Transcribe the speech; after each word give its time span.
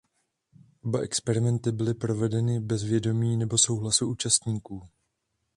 Oba 0.83 0.99
experimenty 1.03 1.71
byly 1.71 1.93
provedeny 1.93 2.59
bez 2.59 2.83
vědomí 2.83 3.37
nebo 3.37 3.57
souhlasu 3.57 4.07
účastníků. 4.07 4.87